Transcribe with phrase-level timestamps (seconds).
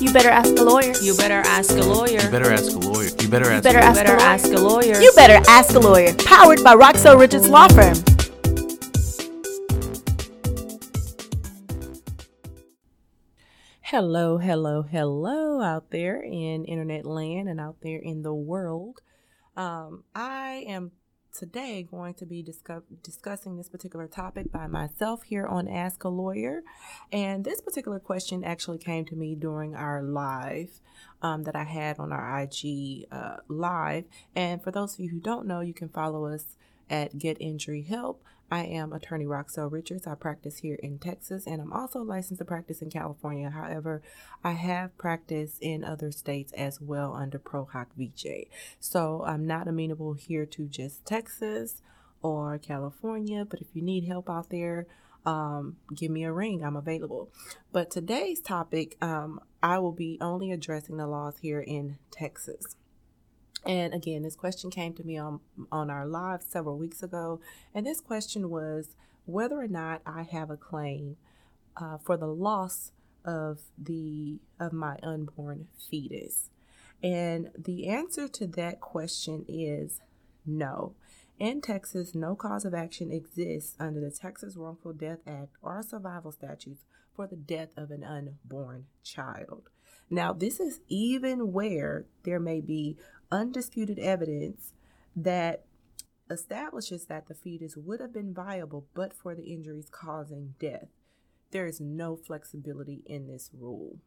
[0.00, 0.92] You better ask a lawyer.
[1.02, 2.20] You better ask a lawyer.
[2.20, 3.08] You better ask a lawyer.
[3.18, 3.64] You better ask.
[3.64, 5.00] better a ask better ask a lawyer.
[5.00, 6.14] You better ask a lawyer.
[6.24, 7.96] Powered by Roxelle Richards Law Firm.
[13.80, 19.00] Hello, hello, hello out there in internet land and out there in the world.
[19.56, 20.92] Um, I am
[21.38, 26.08] today going to be discuss- discussing this particular topic by myself here on Ask a
[26.08, 26.62] Lawyer.
[27.12, 30.80] And this particular question actually came to me during our live
[31.22, 34.04] um, that I had on our IG uh, live.
[34.34, 36.56] And for those of you who don't know, you can follow us
[36.90, 38.22] at Get Injury Help.
[38.50, 40.06] I am attorney Roxelle Richards.
[40.06, 43.50] I practice here in Texas and I'm also licensed to practice in California.
[43.50, 44.00] However,
[44.42, 48.46] I have practiced in other states as well under Pro Hac Vice.
[48.80, 51.82] So I'm not amenable here to just Texas
[52.22, 54.86] or California, but if you need help out there,
[55.26, 56.64] um, give me a ring.
[56.64, 57.30] I'm available.
[57.70, 62.76] But today's topic, um, I will be only addressing the laws here in Texas.
[63.66, 65.40] And again, this question came to me on
[65.72, 67.40] on our live several weeks ago,
[67.74, 71.16] and this question was whether or not I have a claim
[71.76, 72.92] uh, for the loss
[73.24, 76.50] of the of my unborn fetus.
[77.02, 80.00] And the answer to that question is
[80.46, 80.94] no.
[81.38, 86.32] In Texas, no cause of action exists under the Texas Wrongful Death Act or survival
[86.32, 89.68] statutes for the death of an unborn child.
[90.10, 92.96] Now, this is even where there may be
[93.30, 94.72] undisputed evidence
[95.14, 95.64] that
[96.30, 100.88] establishes that the fetus would have been viable but for the injuries causing death.
[101.50, 103.98] There is no flexibility in this rule.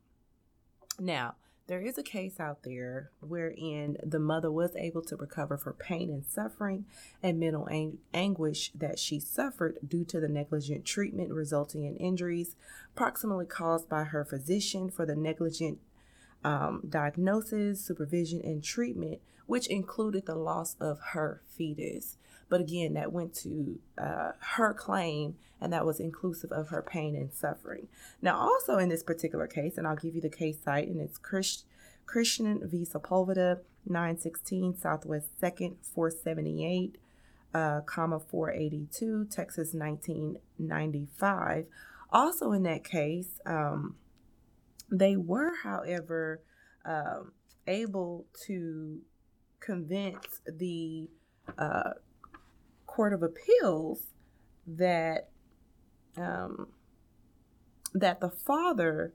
[1.00, 1.36] Now,
[1.68, 6.10] there is a case out there wherein the mother was able to recover for pain
[6.10, 6.86] and suffering
[7.24, 12.56] and mental ang- anguish that she suffered due to the negligent treatment resulting in injuries
[12.94, 15.80] proximately caused by her physician for the negligent
[16.44, 22.18] um, diagnosis, supervision, and treatment, which included the loss of her fetus.
[22.50, 27.16] But again, that went to uh, her claim, and that was inclusive of her pain
[27.16, 27.88] and suffering.
[28.22, 31.18] Now, also in this particular case, and I'll give you the case cite, and it's
[31.18, 31.66] Christ-
[32.06, 32.86] Krishnan v.
[32.86, 36.98] Sepulveda, 916 Southwest 2nd, 478,
[37.54, 41.66] uh, comma 482, Texas 1995.
[42.12, 43.96] Also in that case, um,
[44.92, 46.42] they were, however,
[46.86, 47.32] um,
[47.66, 49.00] able to
[49.60, 51.08] convince the
[51.58, 51.92] uh,
[52.86, 54.08] Court of Appeals
[54.68, 55.30] that
[56.18, 56.68] um,
[57.94, 59.14] that the father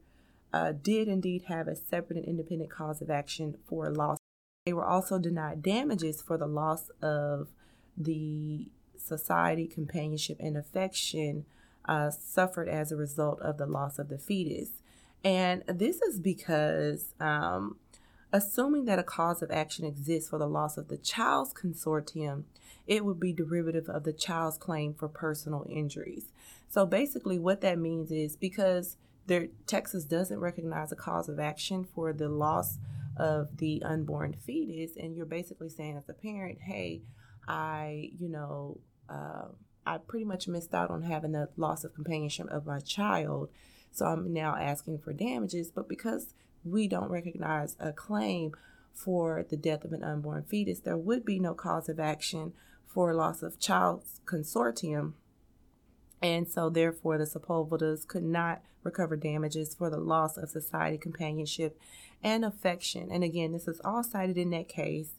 [0.52, 4.18] uh, did indeed have a separate and independent cause of action for loss.
[4.64, 7.48] They were also denied damages for the loss of
[7.96, 11.44] the society, companionship, and affection
[11.86, 14.70] uh, suffered as a result of the loss of the fetus.
[15.24, 17.76] And this is because, um,
[18.32, 22.44] assuming that a cause of action exists for the loss of the child's consortium,
[22.86, 26.32] it would be derivative of the child's claim for personal injuries.
[26.68, 28.96] So basically, what that means is because
[29.26, 32.78] there, Texas doesn't recognize a cause of action for the loss
[33.16, 37.02] of the unborn fetus, and you're basically saying as a parent, hey,
[37.48, 38.78] I, you know,
[39.08, 39.46] uh,
[39.86, 43.50] I pretty much missed out on having the loss of companionship of my child.
[43.96, 46.34] So I'm now asking for damages, but because
[46.66, 48.52] we don't recognize a claim
[48.92, 52.52] for the death of an unborn fetus, there would be no cause of action
[52.86, 55.14] for loss of child's consortium.
[56.20, 61.80] And so, therefore, the Sepulvedas could not recover damages for the loss of society, companionship,
[62.22, 63.10] and affection.
[63.10, 65.14] And again, this is all cited in that case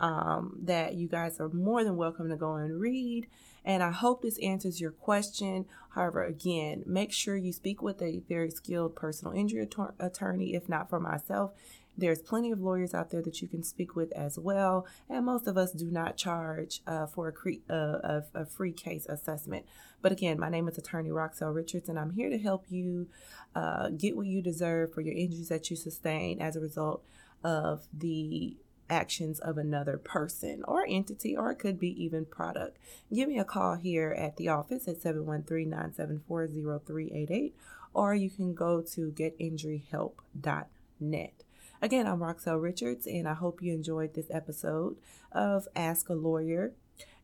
[0.00, 3.28] um, that you guys are more than welcome to go and read.
[3.64, 5.66] And I hope this answers your question.
[5.90, 9.68] However, again, make sure you speak with a very skilled personal injury
[9.98, 11.52] attorney, if not for myself.
[11.98, 15.46] There's plenty of lawyers out there that you can speak with as well, and most
[15.46, 19.66] of us do not charge uh, for a, cre- uh, a, a, free case assessment.
[20.00, 23.08] But again, my name is Attorney Roxelle Richards, and I'm here to help you
[23.54, 27.04] uh, get what you deserve for your injuries that you sustain as a result
[27.44, 28.56] of the
[28.90, 32.76] actions of another person or entity, or it could be even product.
[33.12, 37.54] Give me a call here at the office at 713 974 0388,
[37.94, 41.44] or you can go to getinjuryhelp.net.
[41.82, 44.96] Again, I'm Roxelle Richards, and I hope you enjoyed this episode
[45.32, 46.72] of Ask a Lawyer.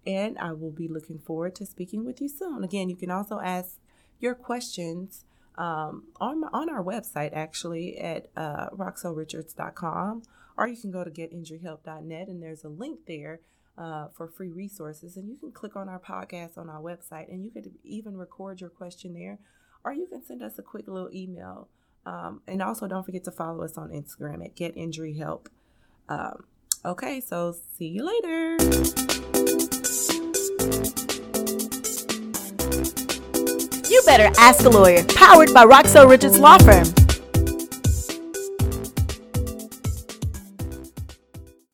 [0.06, 2.62] And I will be looking forward to speaking with you soon.
[2.62, 3.78] Again, you can also ask
[4.20, 5.24] your questions
[5.58, 10.22] um, on my, on our website actually at uh, roxellerichards.com,
[10.56, 13.40] or you can go to getinjuryhelp.net and there's a link there
[13.78, 15.16] uh, for free resources.
[15.16, 18.60] And you can click on our podcast on our website and you could even record
[18.60, 19.38] your question there,
[19.84, 21.68] or you can send us a quick little email.
[22.04, 25.46] Um, and also, don't forget to follow us on Instagram at getinjuryhelp.
[26.08, 26.44] Um,
[26.84, 28.56] okay, so see you later.
[33.88, 35.04] You better ask a lawyer.
[35.16, 37.05] Powered by Roxelle Richards Law Firm.